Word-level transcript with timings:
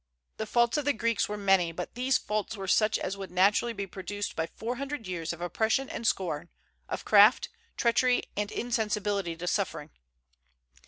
The 0.37 0.47
faults 0.47 0.77
of 0.77 0.85
the 0.85 0.93
Greeks 0.93 1.29
were 1.29 1.37
many; 1.37 1.71
but 1.71 1.93
these 1.93 2.17
faults 2.17 2.57
were 2.57 2.67
such 2.67 2.97
as 2.97 3.17
would 3.17 3.29
naturally 3.29 3.71
be 3.71 3.85
produced 3.85 4.35
by 4.35 4.47
four 4.47 4.77
hundred 4.77 5.05
years 5.07 5.31
of 5.31 5.41
oppression 5.41 5.91
and 5.91 6.07
scorn, 6.07 6.49
of 6.89 7.05
craft, 7.05 7.49
treachery, 7.77 8.23
and 8.35 8.51
insensibility 8.51 9.35
to 9.35 9.45
suffering. 9.45 9.91